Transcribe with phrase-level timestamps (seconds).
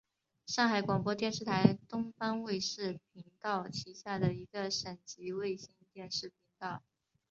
[0.47, 6.81] 上海广播电视台东方卫视频道旗下的一个省级卫星电视频道。